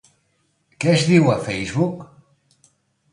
[0.85, 2.01] Què es diu a Facebook?